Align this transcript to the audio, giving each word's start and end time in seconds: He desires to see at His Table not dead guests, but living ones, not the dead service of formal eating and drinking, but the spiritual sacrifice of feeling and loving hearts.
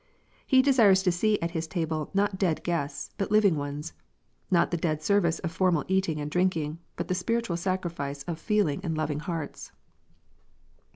He 0.47 0.63
desires 0.63 1.03
to 1.03 1.11
see 1.11 1.39
at 1.41 1.51
His 1.51 1.67
Table 1.67 2.09
not 2.11 2.39
dead 2.39 2.63
guests, 2.63 3.11
but 3.19 3.29
living 3.29 3.55
ones, 3.55 3.93
not 4.49 4.71
the 4.71 4.75
dead 4.77 5.03
service 5.03 5.37
of 5.37 5.51
formal 5.51 5.85
eating 5.87 6.19
and 6.19 6.31
drinking, 6.31 6.79
but 6.95 7.07
the 7.07 7.13
spiritual 7.13 7.55
sacrifice 7.57 8.23
of 8.23 8.39
feeling 8.39 8.81
and 8.83 8.97
loving 8.97 9.19
hearts. 9.19 9.71